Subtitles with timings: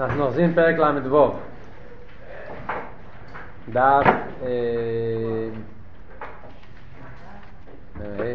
[0.00, 1.34] אנחנו אוחזים פרק ל"ו.
[3.68, 4.06] דף
[4.42, 5.48] אה,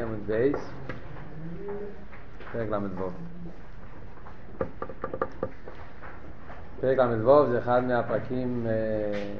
[0.01, 0.71] עמוד בייס,
[2.51, 3.09] פרק ל"ו.
[6.81, 9.33] פרק ל"ו זה אחד מהפרקים אה,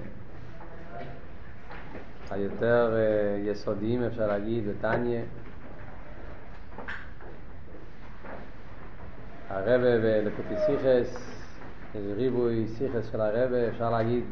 [2.32, 5.22] היותר אה, יסודיים אפשר להגיד בתניא.
[9.50, 10.56] הרבה בלקוטי
[11.96, 14.24] סיכס ריבוי סיכס של הרבה, אפשר להגיד,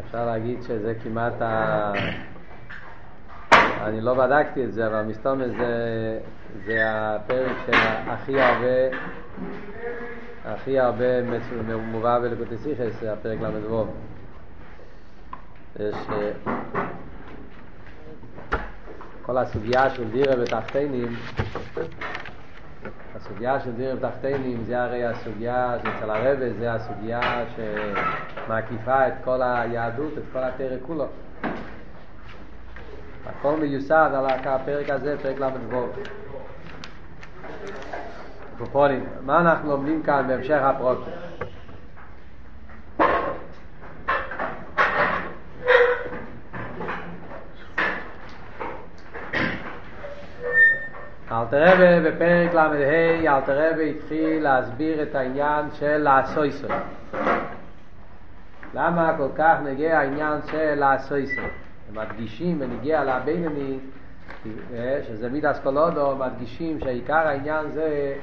[0.00, 1.92] אפשר להגיד שזה כמעט ה...
[3.52, 6.18] אני לא בדקתי את זה, אבל מסתום זה,
[6.64, 8.96] זה הפרק שהכי הרבה,
[10.44, 11.22] הכי הרבה
[11.76, 13.86] מובא בלקוטי סיכס, זה הפרק ל"ו.
[15.80, 15.96] יש
[19.22, 21.16] כל הסוגיה של דירה בתחתינים
[23.22, 27.20] הסוגיה של דיר תחתינים זה הרי הסוגיה שאצל הרבה זה הסוגיה
[27.56, 31.06] שמקיפה את כל היהדות, את כל הפרק כולו.
[33.26, 35.86] הכל מיוסד על הפרק הזה, פרק ל"ו.
[39.22, 40.98] מה אנחנו לומדים כאן בהמשך הפרוט?
[51.52, 56.66] אלתרבה בפרק ל"ה, אלתרבה התחיל להסביר את העניין של לעשויסו.
[58.74, 61.40] למה כל כך נגיע העניין של לעשויסו?
[61.88, 63.78] הם מדגישים בנגיע לבינוני,
[65.02, 68.14] שזה מידס קולודו, מדגישים שעיקר העניין זה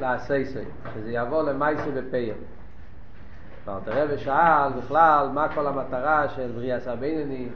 [0.00, 0.60] לעשויסו,
[0.94, 2.34] שזה יבוא למייסו בפייר.
[3.64, 7.48] ואלתרבה שאל בכלל מה כל המטרה של בריאס הבינוני,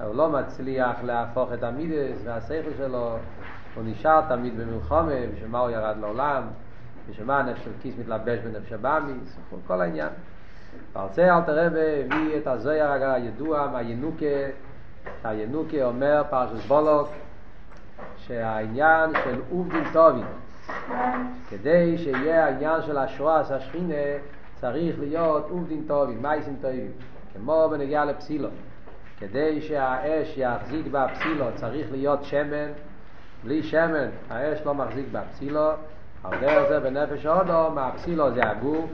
[0.00, 3.16] הוא לא מצליח להפוך את המידס והשכל שלו
[3.74, 6.42] הוא נשאר תמיד במלחומה, בשביל מה הוא ירד לעולם,
[7.10, 10.08] בשביל מה הנפש של כיס מתלבש בנפש הבאמיס, כל העניין.
[11.12, 14.26] זה אלתר רבי הביא את הזויר הידוע מהינוקה,
[15.24, 17.08] הינוקה אומר פרשס בולוק,
[18.16, 20.26] שהעניין של עובדים טובים,
[21.50, 23.94] כדי שיהיה העניין של השואס השכינה,
[24.54, 26.90] צריך להיות עובדים טובים, מייסים טובים,
[27.34, 28.48] כמו בנגיעה לפסילו.
[29.18, 32.72] כדי שהאש יחזיק בפסילו צריך להיות שמן,
[33.44, 35.70] בלי שמן האש לא מחזיק בפסילו,
[36.24, 38.90] על דרך זה בנפש האודו, מהפסילו זה הגוף,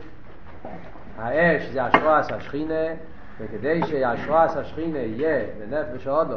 [1.19, 2.95] האש זה השרועס השכינה,
[3.41, 6.37] וכדי שהשרועס השכינה יהיה בנפש האודו,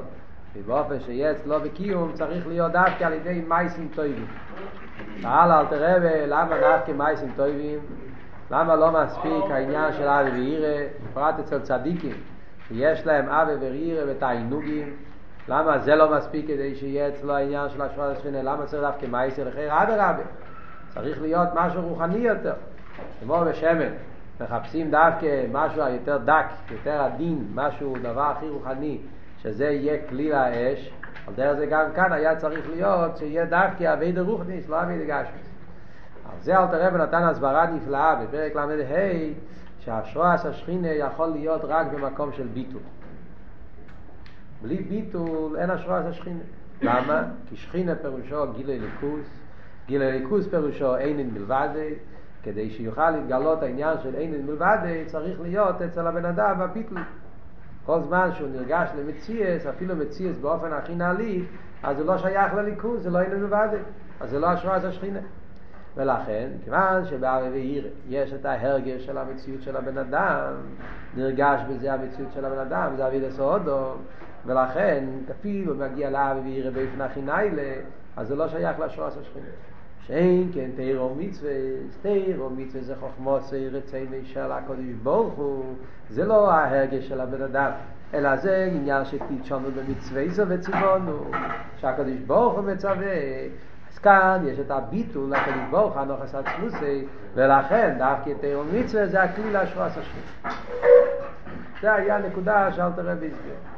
[0.56, 4.26] ובאופן שיהיה אצלו בקיום, צריך להיות דווקא על ידי מייסים טובים.
[5.22, 7.80] שאל אל תראה למה דווקא מייסים טובים?
[8.52, 12.16] למה לא מספיק העניין של אבי ואירה, בפרט אצל צדיקים,
[12.68, 14.94] שיש להם אבי ואירה ותענוגים,
[15.48, 18.42] למה זה לא מספיק כדי שיהיה אצלו העניין של השפעת השכינה?
[18.42, 20.24] למה צריך דווקא מייסר לחיר אדרבה?
[20.94, 22.54] צריך להיות משהו רוחני יותר.
[23.20, 23.94] כמו בשמן,
[24.42, 28.98] מחפשים דווקא משהו יותר דק, יותר עדין, משהו, דבר הכי רוחני,
[29.38, 30.92] שזה יהיה כלי לאש.
[31.28, 35.52] על דרך זה גם כאן היה צריך להיות שיהיה דווקא אבי דרוכניס, לא אבי דגשמיס.
[36.26, 38.64] על זה אל תראה ונתן הסברה נפלאה בפרק ל"ה,
[39.80, 42.82] שהשרועס השכינה יכול להיות רק במקום של ביטול.
[44.62, 46.40] בלי ביטול אין השראת השכינה.
[46.82, 47.24] למה?
[47.50, 49.40] כי שכינה פירושו גילי ליכוס,
[49.88, 51.70] גילי ליכוס פירושו אינן מלבד,
[52.44, 56.98] כדי שיוכל להתגלות העניין של אינן מלבד, צריך להיות אצל הבן אדם הביטול.
[57.86, 61.44] כל זמן שהוא נרגש למציאס, אפילו מציאס באופן הכי נעלי,
[61.84, 63.68] אז זה לא שייך לליכוס, זה לא אינן מלבד,
[64.20, 65.20] אז זה לא השראת השכינה.
[65.96, 70.54] ולכן, כיוון שבערבי עיר יש את ההרגש של המציאות של הבן אדם,
[71.18, 73.94] נרגש בזה המציאות של הבן אדם, זה אבי לסעודו,
[74.46, 77.74] ולכן, אפילו מגיע לאבי וירא באופן הכי ניילה,
[78.18, 79.46] אז זה לא שייך לשורס השכינה.
[80.08, 81.52] שאין כן תירו מצווה,
[82.02, 85.76] תירו מצווה זה חוכמו סעיר רציני של הקודש ברוך הוא,
[86.10, 87.72] זה לא ההרגש של הבן אדם,
[88.14, 91.32] אלא זה עניין שתיצ'ונו במצווה זו וציוונו,
[91.78, 93.16] שהקודש ברוך הוא מצווה,
[93.92, 99.24] אז כאן יש את הביטול לקודש ברוך הוא, הנוחס עצמוסי, ולכן דווקא תירו מצווה זה
[99.24, 100.56] הכלי לשורס השכינה.
[101.82, 103.56] זה היה נקודה שאלת רבי הסביר.
[103.56, 103.72] כן?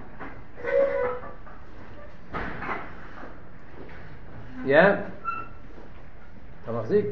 [6.63, 7.05] אתה מחזיק?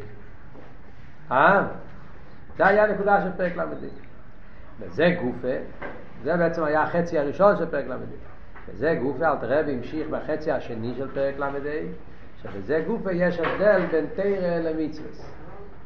[1.31, 1.63] אה?
[2.57, 3.83] זה היה הנקודה של פרק ל"ד.
[4.79, 5.55] וזה גופה,
[6.23, 7.99] זה בעצם היה החצי הראשון של פרק ל"ד.
[8.67, 11.67] וזה גופה, אל תראה והמשיך בחצי השני של פרק ל"ד,
[12.41, 15.09] שבזה גופה יש הבדל בין תרא למצווה.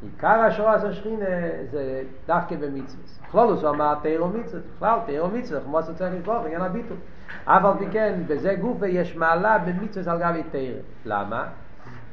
[0.02, 1.26] עיקר השורס השכינה
[1.72, 3.04] זה דווקא במצווה.
[3.28, 6.98] בכלולוס הוא אמר תירו מצווה, בכלל תירו מצווה, כמו שצריך לבחור, עניין הביטול.
[7.46, 10.80] אף על פי כן, בזה גופה יש מעלה במצווה על גבי תירה.
[11.06, 11.46] למה?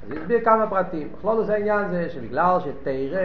[0.05, 1.09] אז הסביר כמה פרטים.
[1.19, 3.21] בכללות העניין זה שבגלל שתורה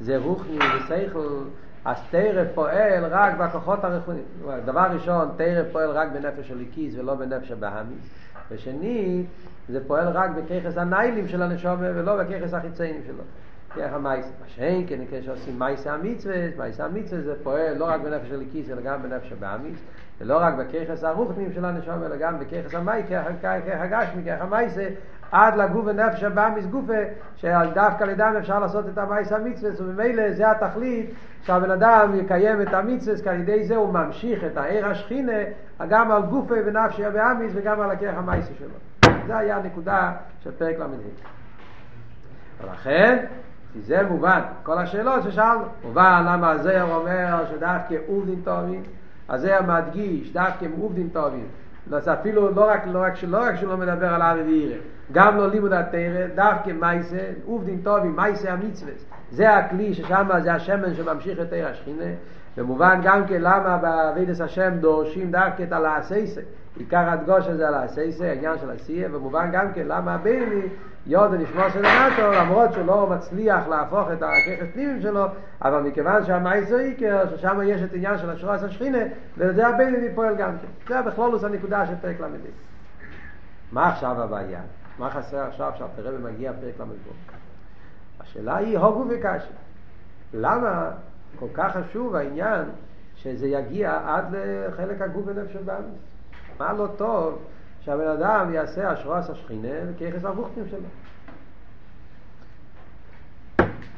[0.00, 1.42] זה רוחני ושכל,
[1.84, 4.22] אז תורה פועל רק בכוחות הרוחניים.
[4.64, 8.10] דבר ראשון, תורה פועל רק בנפש האלוקית ולא בנפש הבהמית.
[8.50, 9.24] ושני,
[9.68, 13.22] זה פועל רק בכוחות הנעלים של הנשמה ולא בכוחות החיצוניים שלו.
[13.74, 14.26] כוח המעשה.
[14.26, 18.80] מה שאין כן, כשעושים מעשה המצווה, מעשה המצווה זה פועל לא רק בנפש האלוקית אלא
[18.80, 19.78] גם בנפש הבהמית.
[20.20, 23.26] ולא רק בכוחות הרוחניים של הנשמה אלא גם בכוח המע, כוח
[23.66, 24.88] הגשמי, כרך המייסה,
[25.32, 27.02] עד לגוף ונפש הבאמיס גופה,
[27.36, 33.16] שדווקא לדם אפשר לעשות את המייס המצווה, וממילא זה התכלית שהבן אדם יקיים את המצווה,
[33.22, 35.38] כי על ידי זה הוא ממשיך את העיר השכינה,
[35.88, 39.10] גם על גופה ונפשי הבאמיס וגם על הכרך המייסה שלו.
[39.26, 40.86] זה היה הנקודה של פרק ל"ה.
[42.62, 43.24] ולכן,
[43.74, 48.82] כי זה מובן, כל השאלות ששאלנו, מובן למה הזוהר אומר שדווקא עובדים טובים,
[49.28, 51.46] הזוהר מדגיש דווקא עובדים טובים,
[51.92, 54.76] אז אפילו לא רק, לא רק, לא רק שלא מדבר על אבי וירא,
[55.12, 58.92] גם לא לימוד התרא, דווקא מייסה, עובדים טובים, מייסה המצווה,
[59.30, 62.10] זה הכלי ששם זה השמן שממשיך את עיר השכינה,
[62.58, 66.40] ומובן גם כן למה בעבידת השם דורשים דווקא את הלעשייסה,
[66.76, 70.68] עיקר הדגוש הזה על העשייסה, העניין של עשייה, ומובן גם כן למה הביילי
[71.06, 75.26] יודו נשמע של הנאטו, למרות שהוא לא מצליח להפוך את הככס פנימים שלו,
[75.62, 78.98] אבל מכיוון שהמייסו עיקר, ששם יש את העניין של השורס השכינה,
[79.38, 80.94] וזה הביילי פועל גם כן.
[80.94, 82.50] זה בכלולוס הנקודה של פרק ל"ד.
[83.72, 84.60] מה עכשיו הבעיה?
[84.98, 86.92] מה חסר עכשיו שהפרק מגיע פרק ל"ב?
[88.20, 89.48] השאלה היא הוגו וקשי.
[90.34, 90.90] למה
[91.38, 92.62] כל כך חשוב העניין
[93.16, 94.24] שזה יגיע עד
[94.68, 95.98] לחלק הגוף ונפש הבאמיס?
[96.58, 97.38] מה לא טוב
[97.80, 100.88] שהבן אדם יעשה אשרס השכינה וכיחס הרוחנים שלו?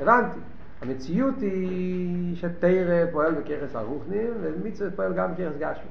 [0.00, 0.38] הבנתי.
[0.82, 5.90] המציאות היא שתרא פועל בכיחס הרוחנים ומצווה פועל גם בכיחס גשמי.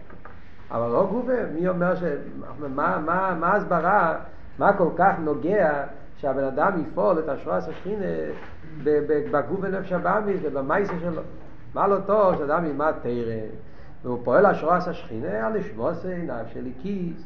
[0.71, 2.03] אבל לא גובה, מי אומר ש...
[2.59, 4.15] מה, מה, מה הסברה,
[4.59, 5.83] מה כל כך נוגע
[6.17, 8.05] שהבן אדם יפעול את אשרס השכינה
[9.31, 11.21] בגוף ונפש הבאמיס ובמייסה שלו?
[11.73, 13.41] מה לא טוב שאדם ילמד תרא
[14.03, 17.25] והוא פועל אשרס השכינה על לשמוסי נפש אליקיס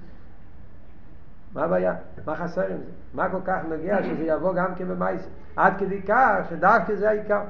[1.53, 1.93] מה הבעיה?
[2.25, 2.91] מה חסר עם זה?
[3.13, 5.27] מה כל כך נגיע שזה יבוא גם כן במייסה?
[5.55, 7.41] עד כדי כך שדווקא זה העיקר.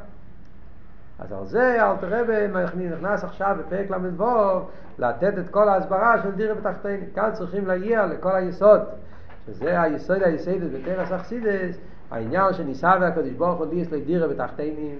[1.19, 4.59] אז על זה אלתר רבי נכנס עכשיו בפרק ל"ו
[5.00, 7.06] לתת את כל ההסברה של דירה בתחתינו.
[7.15, 8.81] כאן צריכים להגיע לכל היסוד,
[9.47, 11.77] שזה היסוד היסודות בתרס אכסידס,
[12.12, 14.95] העניין שניסה והקדוש ברוך הוא ליס לדירה בתחתינים,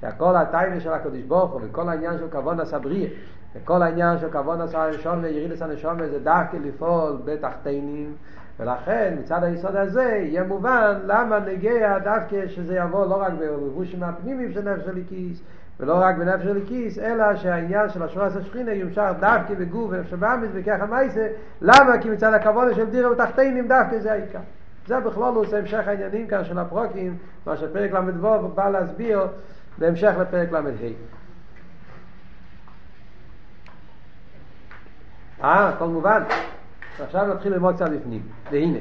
[0.00, 3.08] שהכל הטיימה של הקדוש ברוך הוא וכל העניין של כבון הסבריה
[3.56, 8.14] וכל העניין של כבון הנשום וירידס הנשום זה דווקא לפעול בתחתינים.
[8.60, 14.52] ולכן מצד היסוד הזה יהיה מובן למה נגיע דווקא שזה יבוא לא רק בלבושים הפנימיים
[14.52, 15.42] של נפש הליקיס
[15.80, 20.86] ולא רק בנפש הליקיס אלא שהעניין של השורס השכינה יומשך דווקא בגוף ונפש הבאמיס וככה
[20.86, 21.28] מייסה
[21.60, 21.98] למה?
[22.00, 24.38] כי מצד הכבוד של דירה בתחתינים דווקא זה העיקר
[24.86, 27.16] זה בכלול הוא עושה המשך העניינים כאן של הפרוקים
[27.46, 29.26] מה שפרק ל"ו בא להסביר
[29.78, 30.60] בהמשך לפרק ל"ה
[35.44, 36.22] אה, הכל מובן.
[36.98, 38.22] עכשיו נתחיל ללמוד קצת בפנים.
[38.50, 38.78] והנה.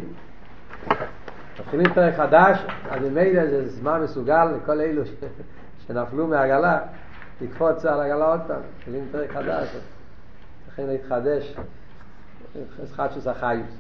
[1.60, 5.10] מתחילים פרק חדש, אז ממילא זה זמן מסוגל לכל אלו ש...
[5.90, 6.80] שנפלו מהעגלה,
[7.42, 8.62] לקפוץ על העגלה עוד פעם.
[8.78, 9.78] מתחילים פרק חדש,
[10.66, 11.56] צריכים להתחדש.
[12.96, 13.78] חדשוס החיוס.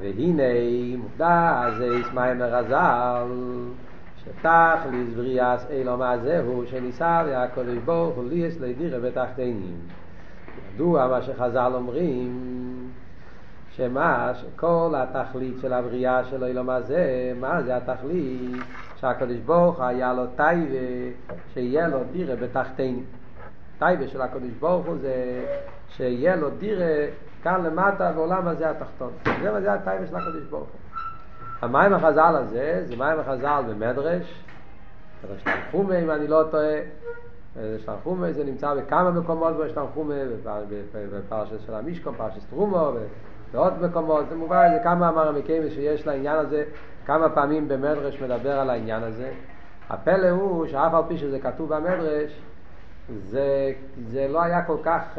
[0.00, 0.42] והנה
[0.98, 3.26] מוקדש זה ישמעאל מרזל
[4.16, 9.76] שתכליס בריאס אילו מה זהו שניסה והקדוש ברוך הוא ליאס לדירה בתחתינים
[10.74, 12.58] ידוע מה שחז"ל אומרים
[13.70, 18.62] שמה שכל התכלית של הבריאה של אילום הזה מה זה התכלית
[19.00, 21.16] שהקדוש ברוך היה לו טייבה
[21.54, 23.04] שיהיה לו דירה בתחתינים
[23.78, 25.44] טייבה של הקדוש ברוך הוא זה
[25.88, 27.06] שיהיה לו דירה
[27.42, 29.10] כאן למטה בעולם הזה התחתון.
[29.42, 30.80] זה מה זה הטייבה של הקדוש ברוך הוא.
[31.62, 34.44] המים החז"ל הזה זה מים החז"ל במדרש.
[35.24, 36.74] מדרש תנחומה אם אני לא טועה.
[37.86, 40.14] תנחומה זה נמצא בכמה מקומות בו יש תנחומה
[41.12, 42.92] בפרשת של המשקום, פרשת סטרומו
[43.52, 46.64] ועוד מקומות, זה מובן, זה כמה אמר המקיימס שיש לעניין הזה,
[47.06, 49.30] כמה פעמים במדרש מדבר על העניין הזה.
[49.90, 52.40] הפלא הוא שאף על פי שזה כתוב במדרש,
[53.26, 53.72] זה,
[54.08, 55.18] זה לא היה כל כך uh,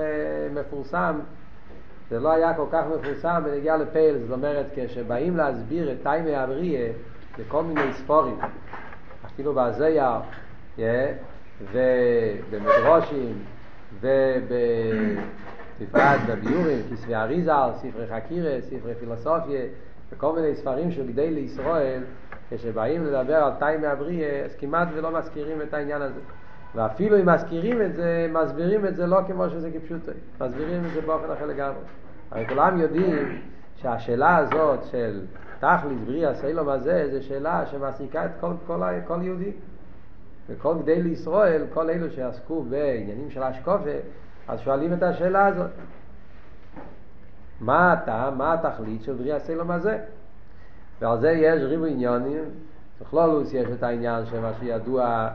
[0.59, 1.19] מפורסם,
[2.09, 6.91] זה לא היה כל כך מפורסם בנגיעה לפייל, זאת אומרת כשבאים להסביר את טיימי אבריה
[7.39, 8.39] בכל מיני ספורים,
[9.25, 10.19] אפילו בהזיה,
[10.77, 10.81] yeah,
[11.61, 13.43] ובמדרושים
[15.79, 19.61] ובפרט בביורים, כסבי אריזל, ספרי חקירה, ספרי פילוסופיה
[20.11, 22.03] וכל מיני ספרים של גדי לישראל
[22.49, 26.19] כשבאים לדבר על טיימי הבריאה אז כמעט ולא מזכירים את העניין הזה.
[26.75, 31.01] ואפילו אם מזכירים את זה, מסבירים את זה לא כמו שזה כפשוטו מסבירים את זה
[31.01, 31.81] באופן אחר לגמרי.
[32.31, 33.41] הרי כולם יודעים
[33.75, 35.21] שהשאלה הזאת של
[35.59, 39.51] תכלס בריאה סיילום הזה זו שאלה שמעסיקה את כל, כל, כל יהודי.
[40.49, 43.97] וכל גדי לישראל, כל אלו שעסקו בעניינים של אשקופה,
[44.49, 45.71] אז שואלים את השאלה הזאת.
[47.59, 49.97] מה הטעם, מה התכלית של בריאה סלום הזה?
[51.01, 52.43] ועל זה יש ריבו עניונים,
[53.01, 55.29] בכלולוס יש את העניין של מה שידוע,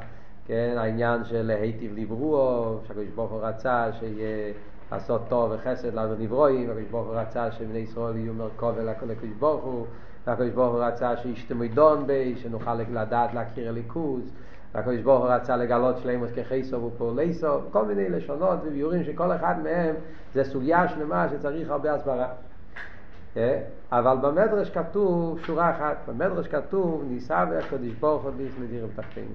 [0.46, 4.52] כן, העניין של היטיב לברואו, שהקדוש ברוך הוא רצה שיהיה
[4.92, 9.86] לעשות טוב וחסד לנברואים, והקדוש ברוך הוא רצה שבני ישראל יהיו מרכוב לקדוש ברוך הוא,
[10.26, 14.22] והקדוש ברוך הוא רצה שישתמו דון בי, שנוכל לדעת להכיר הליכוז,
[14.74, 19.94] והקדוש ברוך הוא רצה לגלות שלמות כחיסו ופעוליסו, כל מיני לשונות וביורים שכל אחד מהם
[20.34, 22.28] זה סוגיה שלמה שצריך הרבה הסברה.
[23.36, 23.60] אה?
[23.92, 29.26] אבל במדרש כתוב שורה אחת, במדרש כתוב ניסה והקדוש ברוך הוא ביס מדירים תחתינו.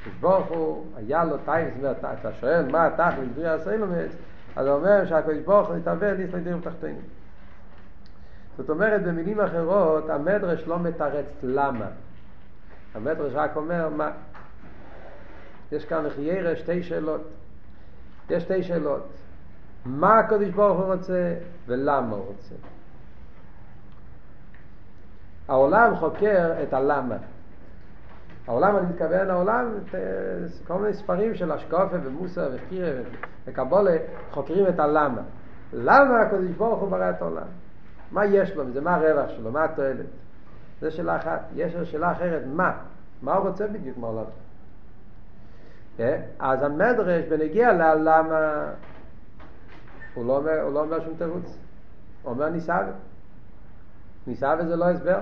[0.00, 1.74] הקדוש ברוך הוא היה לו טייס,
[2.20, 4.12] אתה שואל מה התכלית בריא הסילומס,
[4.56, 7.00] אז הוא אומר שהקדוש ברוך הוא התאבל ניס מדירים תחתינו.
[8.56, 11.86] זאת אומרת במילים אחרות המדרש לא מתרץ למה
[12.96, 14.10] המדרש רק אומר מה.
[15.72, 17.20] יש כאן לחיירה שתי שאלות.
[18.30, 19.06] יש שתי שאלות.
[19.84, 21.34] מה הקדוש ברוך הוא רוצה
[21.66, 22.54] ולמה הוא רוצה.
[25.48, 27.16] העולם חוקר את הלמה.
[28.46, 29.74] העולם, אני מתכוון העולם,
[30.66, 32.90] כל מיני ספרים של אשקופה ומוסר וחירה
[33.46, 33.96] וקבולה
[34.30, 35.22] חוקרים את הלמה.
[35.72, 37.46] למה הקדוש ברוך הוא ברא את העולם?
[38.10, 38.80] מה יש לו מזה?
[38.80, 39.52] מה הרווח שלו?
[39.52, 40.06] מה התועלת?
[40.80, 41.40] זו שאלה אחת.
[41.54, 42.72] יש שאלה אחרת, מה?
[43.22, 44.24] מה הוא רוצה בדיוק מהעולם?
[46.38, 48.72] אז המדרש בנגיע ללמה
[50.14, 51.58] הוא לא אומר, הוא לא אומר שום תירוץ.
[52.22, 52.92] הוא אומר ניסאווה.
[54.26, 55.18] ניסאווה זה לא הסבר.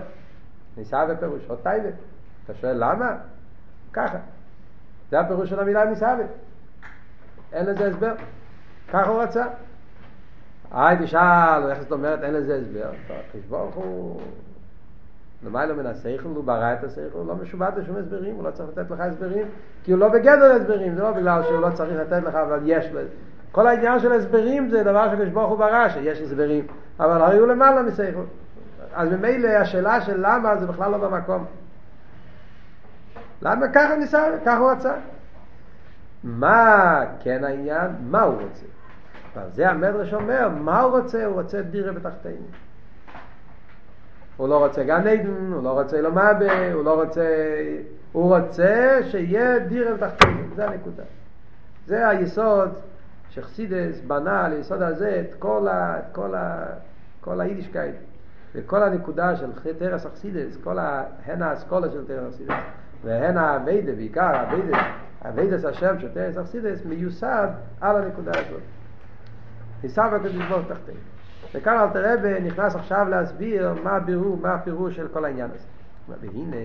[0.77, 1.89] ניסאווה פירוש עוד טייבה.
[2.45, 3.17] אתה שואל למה?
[3.93, 4.19] ככה.
[5.11, 6.25] זה הפירוש של המילה ניסאווה.
[7.53, 8.15] אין לזה הסבר.
[8.89, 9.47] ככה הוא רצה.
[10.71, 12.91] היי תשאל, איך זאת אומרת אין לזה הסבר?
[13.33, 14.21] חשבון הוא
[15.47, 18.69] למעלה מן השכל, הוא ברא את השכל, הוא לא משובד לשום הסברים, הוא לא צריך
[18.69, 19.47] לתת לך הסברים,
[19.85, 22.87] כי הוא לא בגדר הסברים, זה לא בגלל שהוא לא צריך לתת לך, אבל יש
[22.93, 23.01] לו.
[23.53, 26.67] כל העניין של הסברים זה דבר שקדוש ברוך הוא ברא, שיש הסברים,
[27.01, 28.23] אבל הרי הוא למעלה משכל.
[28.95, 31.45] אז ממילא השאלה של למה זה בכלל לא במקום.
[33.43, 34.95] למה ככה ניסה, ככה הוא רצה.
[36.25, 37.91] מה כן העניין?
[38.11, 38.67] מה הוא רוצה?
[39.37, 41.25] ועל זה המדרש אומר, מה הוא רוצה?
[41.25, 42.47] הוא רוצה דירה בתחתינו.
[44.37, 47.27] הוא לא רוצה גן עדן, הוא לא רוצה לא מבה, הוא לא רוצה...
[48.13, 51.03] הוא רוצה שיהיה דירה בתחתינו, זה הנקודה.
[51.87, 52.71] זה היסוד
[53.31, 56.67] שחסידס בנה על היסוד הזה את כל, ה, את כל, ה,
[57.21, 57.95] כל היידישקייט
[58.55, 62.55] וכל הנקודה של תרס אכסידס, כל ה, הן האסכולה של תרס אכסידס
[63.05, 64.79] והן האביידה, בעיקר האביידה,
[65.29, 67.49] אביידס השם של תרס אכסידס מיוסד
[67.81, 68.63] על הנקודה הזאת.
[69.83, 71.14] ניסה בקדוש ברוך תחתינו.
[71.55, 75.67] וכאן אלתר רבי נכנס עכשיו להסביר מה הבירור, מה הפירוש של כל העניין הזה.
[76.21, 76.57] והנה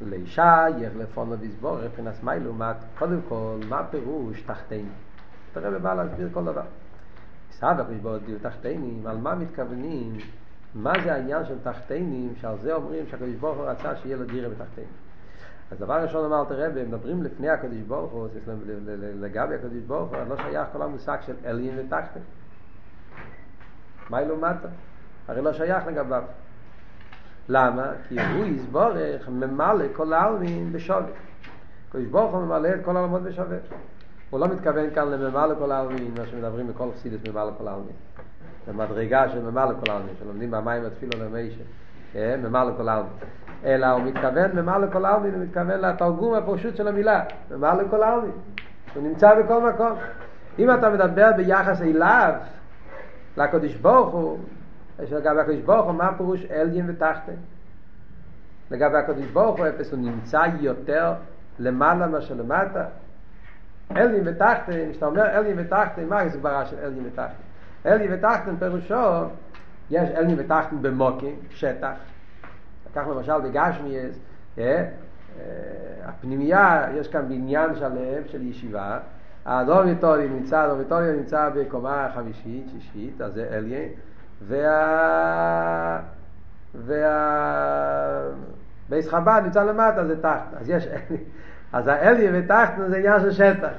[0.00, 2.54] לאישה יחלפון לבזבור רפנס מיילו,
[2.98, 4.88] קודם כל, מה הפירוש תחתינו?
[5.56, 6.62] אלתר רבי בא להסביר כל דבר.
[7.50, 10.18] סבא חשבון דיר תחתינים, על מה מתכוונים,
[10.74, 14.48] מה זה העניין של תחתינים, שעל זה אומרים שהקדוש ברוך הוא רצה שיהיה לו דירה
[14.48, 14.90] בתחתינים.
[15.70, 18.28] אז דבר ראשון אמר אלתר רבי, מדברים לפני הקדוש ברוך הוא,
[19.20, 22.20] לגבי הקדוש ברוך הוא, לא שייך כל המושג של אליין ותחתן.
[24.10, 24.68] מה אילו מטה?
[25.28, 26.22] הרי לא שייך לגביו.
[27.48, 27.92] למה?
[28.08, 31.12] כי הוא יסבורך ממלא כל העלמין בשווה.
[31.88, 33.56] הקדוש ברוך הוא ממלא את כל העולמות בשווה.
[34.30, 37.96] הוא לא מתכוון כאן לממלא כל העלמין, מה שמדברים בכל חסידס ממלא כל העלמין.
[38.68, 41.62] במדרגה של ממלא כל העלמין, שלומדים במים התפילו למיישה.
[42.14, 43.12] ממלא כל העלמין.
[43.64, 48.30] אלא הוא מתכוון ממלא כל העלמין, הוא מתכוון לתרגום הפשוט של המילה, ממלא כל העלמין.
[48.94, 49.98] הוא נמצא בכל מקום.
[50.58, 52.34] אם אתה מדבר ביחס אליו,
[53.36, 54.38] לקדוש ברוך הוא,
[55.02, 57.32] יש לגבי הקדוש ברוך הוא, מה הפירוש אלגין ותחתן?
[58.70, 61.12] לגבי הקדוש ברוך הוא, אפס הוא נמצא יותר
[61.58, 62.84] למעלה מאשר למטה.
[63.96, 67.42] אלגין ותחתן, כשאתה אומר אלגין ותחתן, מה ההסברה של אלגין ותחתן?
[67.86, 69.24] אלגין ותחתן פירושו,
[69.90, 71.92] יש אלגין ותחתן במוקים, שטח.
[72.94, 74.18] כך למשל בגשמיאס,
[76.04, 78.98] הפנימייה, יש כאן בניין שלם של ישיבה,
[79.46, 83.88] הדורמיטורי נמצא, הדורמיטורי נמצא בקומה חמישית, שישית, אז זה אליין,
[84.42, 86.00] וה...
[86.74, 88.28] וה...
[88.88, 90.88] בייס חב"ד נמצא למטה, זה תחת, אז יש,
[91.72, 93.72] אז האליין ותחת זה עניין של שטח,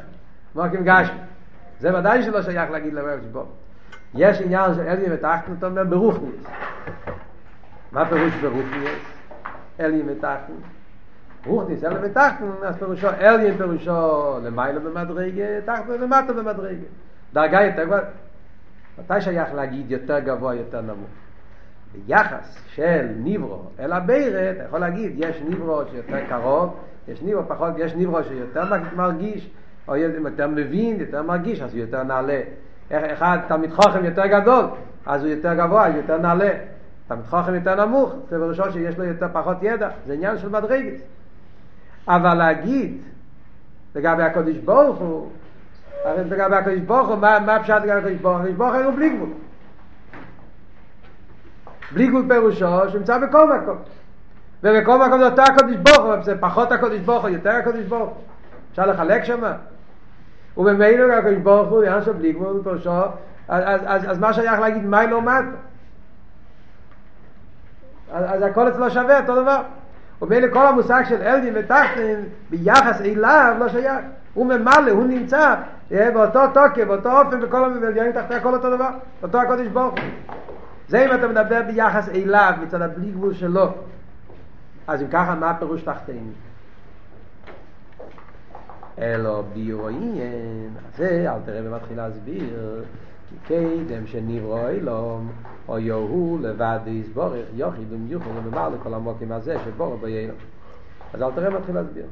[0.53, 1.17] כמו כמגשמי.
[1.79, 3.45] זה ודאי שלא שייך להגיד לרב שבו.
[4.13, 6.45] יש עניין של אליין ותחת, אתה אומר ברוכניס.
[7.95, 8.99] מה פירוש ברוכניס?
[9.79, 10.49] אליין ותחת.
[11.45, 16.85] רוחניס אלה ותחתן, אז פירושו אליין פירושו למעלה במדרגה, תחתן למטה במדרגה.
[17.33, 18.01] דרגה יותר גבוהה.
[18.99, 21.09] מתי שייך להגיד יותר גבוה, יותר נמוך?
[21.93, 27.73] ביחס של ניברו אל הבירה, אתה יכול להגיד, יש ניברו שיותר קרוב, יש ניברו פחות,
[27.77, 28.63] יש ניברו שיותר
[28.95, 29.49] מרגיש,
[29.87, 32.41] או יותר מבין, יותר מרגיש, אז הוא יותר נעלה.
[32.91, 34.65] אחד תלמיד חוכם יותר גדול,
[35.05, 36.49] אז הוא יותר גבוה, יותר נעלה.
[37.07, 41.01] תלמיד חוכם יותר נמוך, זה בראשו שיש לו יותר פחות ידע, זה עניין של מדרגת.
[42.07, 42.97] אבל להגיד
[43.95, 45.29] לגבי הקודש ברוך הוא,
[46.05, 48.41] הרי לגבי הקודש ברוך הוא, מה, מה פשט לגבי הקודש ברוך הוא?
[48.41, 49.29] הקודש ברוך הוא בלי גבול.
[51.91, 53.77] בלי גבול פירושו שנמצא בכל מקום.
[54.63, 58.09] ובכל מקום זה אותו הקודש ברוך הוא, זה פחות הקודש ברוך הוא, יותר הקודש ברוך
[58.09, 58.23] הוא.
[58.71, 59.41] אפשר לחלק שם?
[60.57, 63.07] וממילא הקודש ברוך הוא, יען של בלי גבול פירושו, אז,
[63.47, 65.41] אז, אז, אז מה שייך להגיד מי לא מטה?
[68.11, 69.61] אז, הכל אצלו שווה, אותו דבר.
[70.21, 74.05] ומילא כל המושג של אלדין ותחתין ביחס אליו לא שייך.
[74.33, 75.55] הוא ממלא, הוא נמצא
[75.91, 78.89] באותו תוקף, באותו אופן, בכל המבלגנים תחתי הכל אותו דבר,
[79.23, 80.35] אותו הקודש ברוך הוא.
[80.87, 83.73] זה אם אתה מדבר ביחס אליו, מצד הבלי גבול שלו.
[84.87, 86.31] אז אם ככה, מה הפירוש תחתינו?
[88.99, 92.83] אלו ביור עניין, זה אל תראה ומתחיל להסביר,
[93.43, 95.31] קדם שנברוא אילום,
[95.67, 100.37] או יוהו לבד יסבורך, יוחיד ומיוחד וממר לכל המוקים הזה שבורו ביילום.
[101.13, 102.05] אז אל תראה מתחיל להסביר.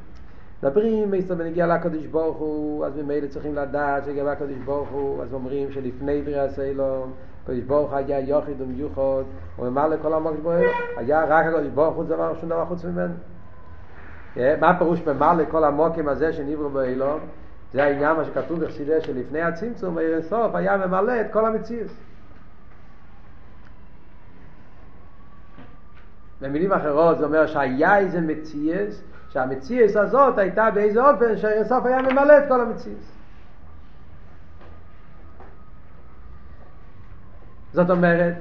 [0.64, 5.34] מדברים מיסטר בנגיע לקדוש ברוך הוא, אז ממילא צריכים לדעת שגם הקדוש ברוך הוא, אז
[5.34, 7.12] אומרים שלפני בריאה סיילום,
[7.44, 9.24] הקדוש ברוך היה יוחיד ומיוחד,
[9.56, 10.52] הוא אמר לכל המוקש בו,
[10.98, 13.14] היה רק הקדוש ברוך הוא דבר, שום דבר חוץ ממנו.
[14.36, 17.20] מה הפירוש ממר לכל המוקים הזה שנברו באילום?
[17.74, 21.92] זה העניין מה שכתוב בחסידה שלפני הצמצום, העיר אינסוף היה ממלא את כל המציאות.
[26.42, 32.38] במילים אחרות זה אומר שהיה איזה מציאס, שהמציאס הזאת הייתה באיזה אופן שהאינסוף היה ממלא
[32.38, 33.12] את כל המציאס.
[37.74, 38.34] זאת אומרת,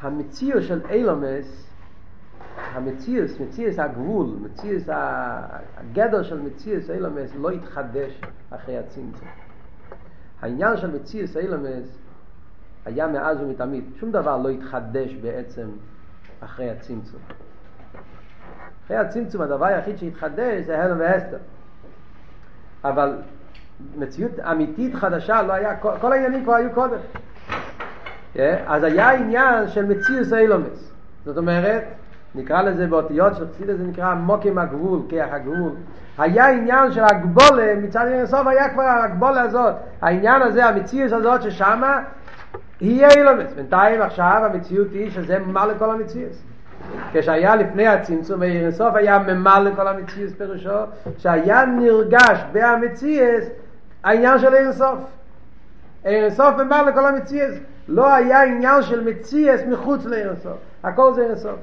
[0.00, 1.65] המציאוס של אילומס,
[2.76, 9.28] המציאוס, מציאוס הגבול, מציאוס הגדר של מציאוס אילומס לא התחדש אחרי הצמצום.
[10.40, 11.98] העניין של מציאוס אילומס
[12.84, 15.68] היה מאז ומתמיד, שום דבר לא התחדש בעצם
[16.40, 17.20] אחרי הצמצום.
[18.84, 21.38] אחרי הצמצום הדבר היחיד שהתחדש זה הלם ואסתר.
[22.84, 23.18] אבל
[23.96, 26.98] מציאות אמיתית חדשה לא היה, כל, כל העניינים כבר היו קודם.
[28.34, 30.92] Yeah, אז היה עניין של מציאות אילומס.
[31.24, 31.84] זאת אומרת,
[32.36, 35.72] נקרא לזה באותיות של חסידה זה נקרא מוקים הגבול, כיח הגבול.
[36.18, 39.74] היה עניין של הגבולה, מצד אינסוף היה כבר הגבולה הזאת.
[40.02, 42.02] העניין הזה, המציאות הזאת ששמה,
[42.80, 43.52] היא אילומס.
[43.52, 46.32] בינתיים עכשיו המציאות היא שזה ממלא לכל המציאות.
[47.12, 50.78] כשהיה לפני הצמצום אינסוף היה ממלא לכל המציאות פירושו,
[51.18, 53.42] שהיה נרגש בהמציאות
[54.04, 54.98] העניין של אינסוף.
[56.04, 57.54] אינסוף ממלא לכל המציאות.
[57.88, 60.58] לא היה עניין של מציאות מחוץ לאינסוף.
[60.84, 61.56] הכל זה אינסוף.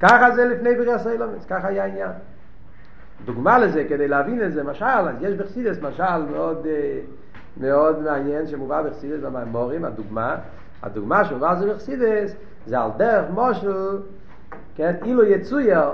[0.00, 2.10] ככה זה לפני בריאה סיילומס, ככה היה עניין.
[3.24, 6.66] דוגמה לזה, כדי להבין את זה, משל, יש בחסידס משל מאוד,
[7.56, 10.36] מאוד מעניין שמובא בחסידס במאמורים, הדוגמה,
[10.82, 12.34] הדוגמה שמובא זה בחסידס,
[12.66, 13.98] זה על דרך מושל,
[14.76, 15.90] כן, אילו יצויר,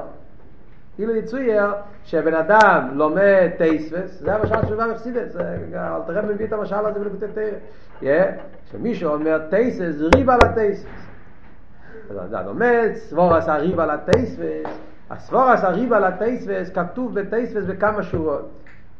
[0.99, 1.73] אילו יצויר,
[2.05, 7.27] שבן אדם לומד טייספס, זה המשל שמובא בחסידס, אל תראה מביא את המשל הזה בלכותי
[8.01, 8.33] תראה,
[8.71, 10.85] שמישהו אומר טייסס, ריב על הטייסס.
[12.11, 14.71] זה לומד, סבורס הריב על הטייספס,
[15.11, 18.51] הסבורס הריב על הטייספס כתוב בטייספס בכמה שורות.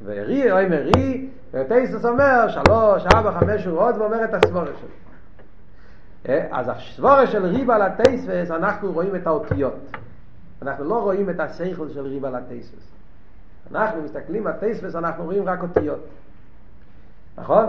[0.05, 6.35] ורי, או אם רי, וטייספס אומר שלוש, ארבע, חמש שורות, ואומר את הסבורס שלו.
[6.51, 9.97] אז הסבורס של ריב על הטייספס, אנחנו רואים את האותיות.
[10.63, 12.91] אנחנו לא רואים את השכל של ריב על הטייספס.
[13.71, 16.01] אנחנו מסתכלים על טייספס, אנחנו רואים רק אותיות.
[17.39, 17.67] נכון?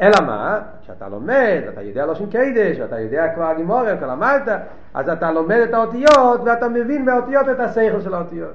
[0.00, 0.58] אלא מה?
[0.82, 4.60] כשאתה לומד, אתה יודע לושן קדש, אתה יודע כבר גימוריה, כבר למדת,
[4.94, 8.54] אז אתה לומד את האותיות ואתה מבין באותיות את השכל של האותיות.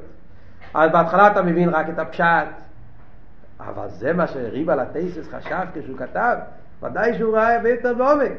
[0.73, 2.47] אז בהתחלה אתה מבין רק את הפשט,
[3.59, 6.35] אבל זה מה שריבה לטייסס חשב כשהוא כתב,
[6.83, 8.31] ודאי שהוא ראה ביותר בעומק.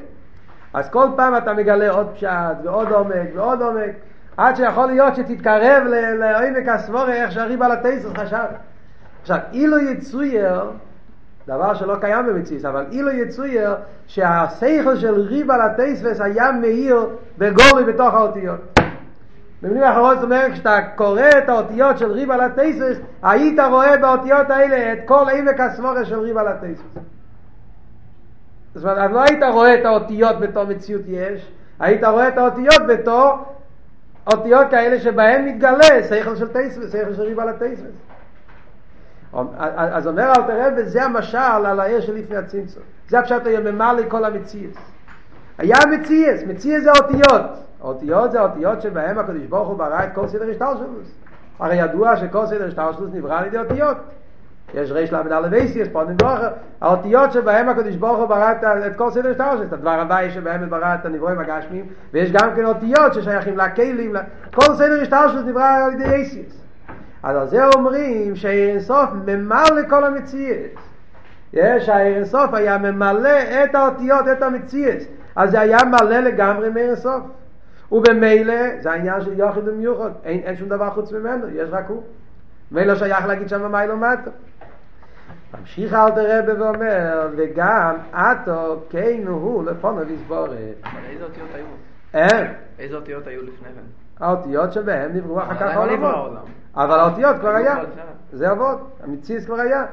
[0.75, 3.93] אז כל פעם אתה מגלה עוד פשט ועוד עומק ועוד עומק,
[4.37, 5.83] עד שיכול להיות שתתקרב
[6.19, 8.45] לעומק הסבורי איך שהריבה לטייסס חשב.
[9.23, 10.71] עכשיו, אילו יצויר
[11.49, 13.75] דבר שלא קיים במציאות, אבל אילו יצויר
[14.07, 17.07] שהשכל של ריב על הטייספס היה מאיר
[17.39, 18.61] בגורי בתוך האותיות.
[19.63, 24.51] במילים אחרות זאת אומרת, כשאתה קורא את האותיות של ריב על הטייספס, היית רואה באותיות
[24.51, 27.03] האלה את כל עמק הסבורה של ריב על הטייספס.
[28.75, 33.45] זאת אומרת, לא היית רואה את האותיות בתור מציאות יש, היית רואה את האותיות בתור
[34.33, 38.18] אותיות כאלה שבהן מתגלה שכל של טייספס, שכל של ריב על הטייספס.
[39.33, 44.03] אז אומר אל תראה וזה המשל על העיר של לפני הצמצום זה הפשט היה ממלא
[44.09, 44.75] כל המציאות
[45.59, 47.43] היה מציאס, מציאס זה אותיות.
[47.81, 51.15] אותיות זה אותיות שבהם הקדוש ברוך הוא ברא את כל סדר השטלשלוס.
[51.59, 53.97] הרי ידוע שכל סדר השטלשלוס נברא על ידי אותיות.
[54.75, 56.49] יש ריש ל"א בייסיס, פונים ברכה,
[56.81, 58.53] האותיות שבהם הקדוש ברוך הוא ברא
[58.87, 62.65] את כל סדר השטלשלוס, את הדבר הבא שבהם ברא את הנברואים הגשמיים, ויש גם כן
[62.65, 64.13] אותיות ששייכים לכלים,
[64.55, 66.63] כל סדר השטלשלוס נברא על ידי אייסיס.
[67.23, 70.71] אז על זה אומרים שהאינסוף ממלא כל המציאות.
[71.53, 75.03] יש האינסוף היה ממלא את האותיות, את המציאות.
[75.37, 77.23] אז זה היה מלא לגמרי מאינסוף.
[77.93, 82.03] ובמילא זה העניין של יוחיד ומיוחד, אין, אין שום דבר חוץ ממנו, יש רק הוא.
[82.73, 84.31] מילא שייך להגיד שם לא מטו.
[85.61, 90.51] ממשיך אל תראה ואומר, וגם עתו כן הוא לפונו לסבורת.
[91.11, 91.65] איזה אותיות היו?
[92.15, 92.53] אה?
[92.79, 93.98] איזה אותיות היו לפני כן?
[94.21, 96.33] האותיות שבהם נבראו אחר כך העולמות.
[96.77, 97.77] אבל האותיות כבר היה.
[98.33, 99.85] זה אבות, המציאס כבר היה.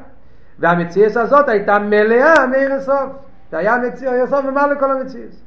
[0.59, 3.09] והמציאס הזאת הייתה מלאה מאיר הסוף.
[3.51, 5.41] זה היה מציאס הסוף ממלא לכל המציאס.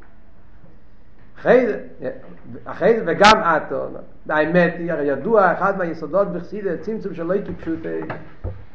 [1.41, 1.79] אחרי זה,
[2.65, 3.89] אחרי זה, וגם עתו,
[4.29, 7.79] האמת היא, הרי ידוע, אחד מהיסודות בחסידת, צמצום שלא יקפשוט,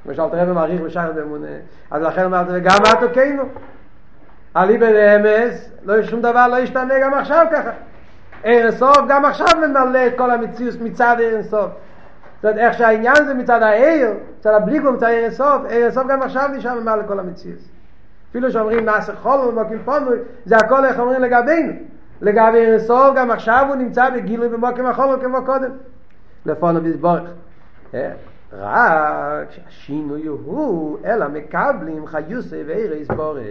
[0.04, 1.48] כמו שאלת רבי מעריך בשחר באמונה,
[1.92, 3.44] אז לכן אמרתי, וגם עתו כנו.
[4.58, 7.72] אליבא דאמס, לא יש שום דבר לא ישתנה גם עכשיו ככה.
[8.44, 11.72] ער סוף גם עכשיו ממלא את כל המציאות מצד ער סוף.
[12.36, 16.22] זאת אומרת, איך שהעניין זה מצד העיר, מצד הבליקו, מצד ער סוף, ער סוף גם
[16.22, 17.60] עכשיו נשאר ממלא כל המציאות.
[18.30, 21.74] אפילו שאומרים נעשה חול ומוקים פונוי, זה הכל איך אומרים לגבינו.
[22.22, 25.72] לגבי ער סוף גם עכשיו הוא נמצא בגילוי במוקים החול כמו קודם.
[26.46, 27.30] לפונו בזבורך.
[27.94, 28.12] אה?
[28.60, 33.44] רק שהשינוי הוא, אלא מקבלים חיוסי ועיר יסבורך.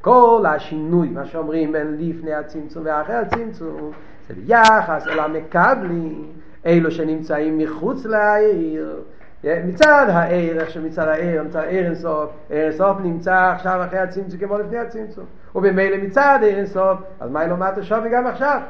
[0.00, 3.92] כל השינוי, מה שאומרים בין לפני הצמצום ואחרי הצמצום,
[4.30, 6.24] זה ביחס אל המקבלים,
[6.66, 8.96] אלו שנמצאים מחוץ לעיר.
[9.44, 14.58] מצד העיר, איך שמצד העיר, מצד העיר אינסוף, עיר אינסוף נמצא עכשיו אחרי הצמצום כמו
[14.58, 15.24] לפני הצמצום.
[15.54, 18.60] ובמילא מצד עיר אינסוף, אז מה אלומת השווה גם עכשיו?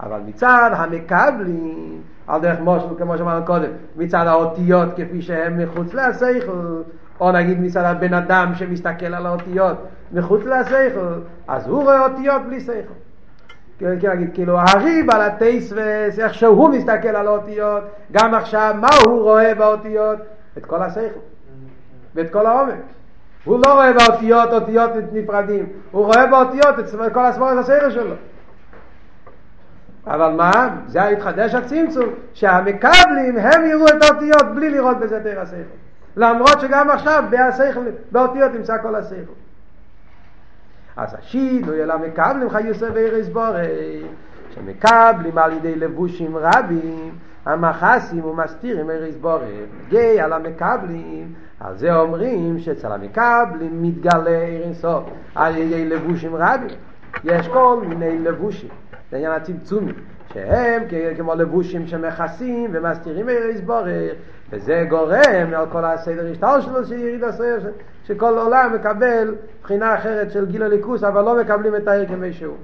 [0.00, 6.82] אבל מצד המקבלים, על דרך מושל, כמו שאמרנו קודם, מצד האותיות כפי שהן מחוץ להסייכל,
[7.20, 9.76] או נגיד מצד הבן אדם שמסתכל על האותיות
[10.12, 12.92] מחוץ להסייכל, אז הוא רואה אותיות בלי סייכל.
[13.80, 19.22] כאילו, נגיד, כאילו הריב על הטייסווס, איך שהוא מסתכל על האותיות, גם עכשיו, מה הוא
[19.22, 20.18] רואה באותיות?
[20.58, 21.20] את כל השכל,
[22.14, 22.74] ואת כל העומק.
[23.44, 28.14] הוא לא רואה באותיות אותיות נפרדים, הוא רואה באותיות את כל הסבורת השכל שלו.
[30.06, 30.68] אבל מה?
[30.86, 35.56] זה התחדש הצמצום, שהמקבלים הם יראו את האותיות בלי לראות בזה תר השכל.
[36.16, 37.80] למרות שגם עכשיו בהשכל,
[38.12, 39.39] באותיות נמצא כל השכל.
[40.96, 44.02] אז השינוי אלא מקבלים חיוסי ואירס בורי,
[44.54, 47.10] שמקבלים על ידי לבושים רבים,
[47.46, 49.60] המחסים ומסתירים אירס בורי.
[49.88, 56.76] גיא על המקבלים, על זה אומרים שאצל המקבלים מתגלה אירס סוף, על ידי לבושים רבים.
[57.24, 58.70] יש כל מיני לבושים.
[59.10, 59.92] זה עניין הצמצומי,
[60.34, 60.82] שהם
[61.16, 64.12] כמו לבושים שמכסים ומסתירים אירס בורך,
[64.52, 67.70] וזה גורם על כל הסדר השטר שלו שיריד הסדר,
[68.04, 72.56] שכל עולם מקבל בחינה אחרת של גיל הליכוס, אבל לא מקבלים את העיר כמי שהוא.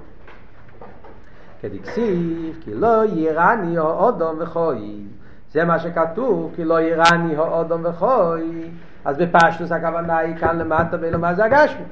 [1.61, 5.03] כדקסיב, כי לא יירני או אודום וחוי.
[5.51, 8.69] זה מה שכתוב, כי לא יירני או אודום וחוי.
[9.05, 11.83] אז בפשטוס הכוונה היא כאן למטה ולמה זה הגשמי.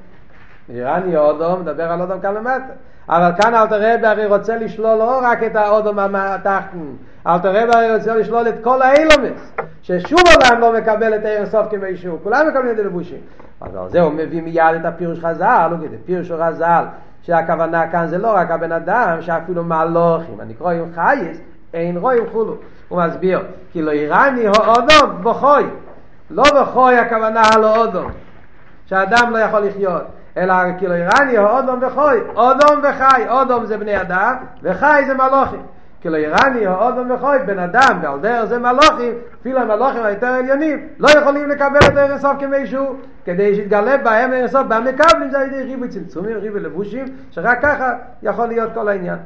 [0.70, 2.74] איראני אודום, מדבר על אודום כאן למטה.
[3.10, 6.78] אבל כאן אלתר רבי הרי רוצה לשלול לא רק את האודום התחתן,
[7.28, 11.68] אלתר רבי הרי רוצה לשלול את כל האילומס, ששום עולם לא מקבל את העיר סוף
[11.72, 13.20] כמי שהוא, כולם מקבלים את הלבושים.
[13.62, 16.86] אז על זה הוא מביא מיד את הפירוש חז"ל, הוא כזה פירוש חז"ל,
[17.22, 21.38] שהכוונה כאן זה לא רק הבן אדם, שאפילו מהלוכים, הנקראים חייס,
[21.74, 22.56] אין רואים חולו.
[22.88, 25.64] הוא מסביר, כי לא איראני הו אודום בוכוי,
[26.30, 28.12] לא בוכוי הכוונה הלא אודום,
[28.86, 30.04] שאדם לא יכול לחיות.
[30.38, 35.62] אלא כאילו איראני הוא אודום וחוי, אודום וחי, אודום זה בני אדם, וחי זה מלוכים.
[36.02, 40.88] כאילו איראני הוא אודום וחוי, בן אדם, ועל דרך זה מלוכים, אפילו המלוכים היותר עליונים,
[41.00, 42.96] לא יכולים לקבל את ערן סוף כמישהו,
[43.26, 47.94] כדי שיתגלה בהם ערן סוף, במקבלים זה על ידי ריבוי צמצומים, ריבוי לבושים, שרק ככה
[48.24, 49.18] יכול להיות כל העניין.